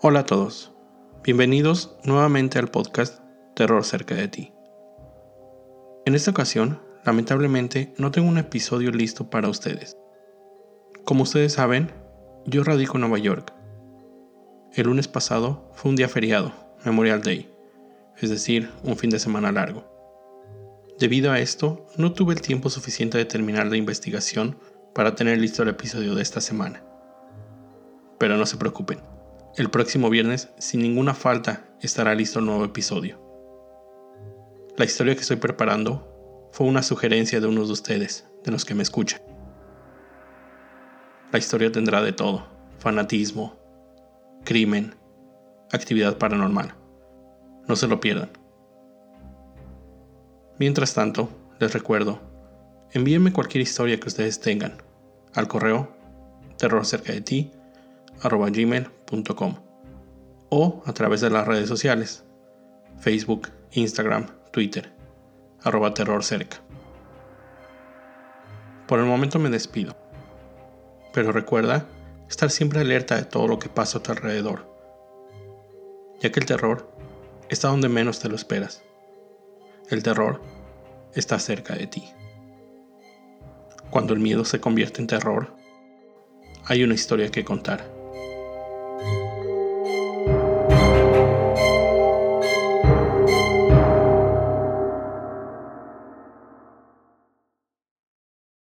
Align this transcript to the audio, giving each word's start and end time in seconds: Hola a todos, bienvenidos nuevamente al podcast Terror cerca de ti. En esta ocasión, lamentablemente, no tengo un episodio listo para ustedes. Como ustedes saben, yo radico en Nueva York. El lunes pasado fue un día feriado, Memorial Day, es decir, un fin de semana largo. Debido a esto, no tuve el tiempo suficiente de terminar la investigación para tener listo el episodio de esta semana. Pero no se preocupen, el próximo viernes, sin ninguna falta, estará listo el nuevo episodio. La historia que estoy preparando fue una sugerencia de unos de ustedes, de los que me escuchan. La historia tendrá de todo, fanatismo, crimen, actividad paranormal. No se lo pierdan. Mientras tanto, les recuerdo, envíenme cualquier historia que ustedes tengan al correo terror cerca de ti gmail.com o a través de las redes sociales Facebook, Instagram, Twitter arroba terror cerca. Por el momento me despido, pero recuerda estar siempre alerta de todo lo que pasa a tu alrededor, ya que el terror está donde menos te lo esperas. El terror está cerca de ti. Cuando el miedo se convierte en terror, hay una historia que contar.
Hola 0.00 0.20
a 0.20 0.26
todos, 0.26 0.70
bienvenidos 1.24 1.96
nuevamente 2.04 2.60
al 2.60 2.68
podcast 2.68 3.20
Terror 3.56 3.84
cerca 3.84 4.14
de 4.14 4.28
ti. 4.28 4.52
En 6.06 6.14
esta 6.14 6.30
ocasión, 6.30 6.80
lamentablemente, 7.04 7.92
no 7.98 8.12
tengo 8.12 8.28
un 8.28 8.38
episodio 8.38 8.92
listo 8.92 9.28
para 9.28 9.48
ustedes. 9.48 9.96
Como 11.04 11.24
ustedes 11.24 11.54
saben, 11.54 11.90
yo 12.46 12.62
radico 12.62 12.96
en 12.96 13.00
Nueva 13.00 13.18
York. 13.18 13.52
El 14.72 14.86
lunes 14.86 15.08
pasado 15.08 15.68
fue 15.74 15.88
un 15.88 15.96
día 15.96 16.08
feriado, 16.08 16.52
Memorial 16.84 17.20
Day, 17.20 17.52
es 18.18 18.30
decir, 18.30 18.70
un 18.84 18.96
fin 18.96 19.10
de 19.10 19.18
semana 19.18 19.50
largo. 19.50 19.84
Debido 21.00 21.32
a 21.32 21.40
esto, 21.40 21.86
no 21.96 22.12
tuve 22.12 22.34
el 22.34 22.40
tiempo 22.40 22.70
suficiente 22.70 23.18
de 23.18 23.24
terminar 23.24 23.66
la 23.66 23.76
investigación 23.76 24.60
para 24.94 25.16
tener 25.16 25.38
listo 25.38 25.64
el 25.64 25.70
episodio 25.70 26.14
de 26.14 26.22
esta 26.22 26.40
semana. 26.40 26.84
Pero 28.16 28.36
no 28.36 28.46
se 28.46 28.58
preocupen, 28.58 29.00
el 29.56 29.70
próximo 29.70 30.10
viernes, 30.10 30.50
sin 30.58 30.82
ninguna 30.82 31.14
falta, 31.14 31.64
estará 31.80 32.14
listo 32.14 32.38
el 32.38 32.46
nuevo 32.46 32.64
episodio. 32.64 33.20
La 34.76 34.84
historia 34.84 35.14
que 35.14 35.22
estoy 35.22 35.36
preparando 35.36 36.48
fue 36.52 36.66
una 36.66 36.82
sugerencia 36.82 37.40
de 37.40 37.46
unos 37.46 37.68
de 37.68 37.72
ustedes, 37.72 38.26
de 38.44 38.52
los 38.52 38.64
que 38.64 38.74
me 38.74 38.82
escuchan. 38.82 39.20
La 41.32 41.38
historia 41.38 41.72
tendrá 41.72 42.02
de 42.02 42.12
todo, 42.12 42.46
fanatismo, 42.78 43.56
crimen, 44.44 44.94
actividad 45.72 46.18
paranormal. 46.18 46.74
No 47.66 47.76
se 47.76 47.88
lo 47.88 48.00
pierdan. 48.00 48.30
Mientras 50.58 50.94
tanto, 50.94 51.28
les 51.58 51.72
recuerdo, 51.72 52.20
envíenme 52.92 53.32
cualquier 53.32 53.62
historia 53.62 53.98
que 53.98 54.08
ustedes 54.08 54.40
tengan 54.40 54.82
al 55.34 55.48
correo 55.48 55.96
terror 56.56 56.84
cerca 56.86 57.12
de 57.12 57.20
ti 57.20 57.52
gmail.com 58.22 59.54
o 60.50 60.82
a 60.86 60.92
través 60.92 61.20
de 61.20 61.30
las 61.30 61.46
redes 61.46 61.68
sociales 61.68 62.24
Facebook, 62.98 63.48
Instagram, 63.72 64.26
Twitter 64.50 64.92
arroba 65.62 65.94
terror 65.94 66.24
cerca. 66.24 66.58
Por 68.86 69.00
el 69.00 69.06
momento 69.06 69.38
me 69.38 69.50
despido, 69.50 69.96
pero 71.12 71.32
recuerda 71.32 71.86
estar 72.28 72.50
siempre 72.50 72.80
alerta 72.80 73.16
de 73.16 73.24
todo 73.24 73.48
lo 73.48 73.58
que 73.58 73.68
pasa 73.68 73.98
a 73.98 74.02
tu 74.02 74.12
alrededor, 74.12 74.66
ya 76.20 76.30
que 76.32 76.40
el 76.40 76.46
terror 76.46 76.90
está 77.48 77.68
donde 77.68 77.88
menos 77.88 78.20
te 78.20 78.28
lo 78.28 78.36
esperas. 78.36 78.82
El 79.90 80.02
terror 80.02 80.40
está 81.14 81.38
cerca 81.38 81.74
de 81.74 81.86
ti. 81.86 82.04
Cuando 83.90 84.12
el 84.12 84.20
miedo 84.20 84.44
se 84.44 84.60
convierte 84.60 85.00
en 85.00 85.06
terror, 85.06 85.54
hay 86.66 86.82
una 86.82 86.94
historia 86.94 87.30
que 87.30 87.44
contar. 87.44 87.97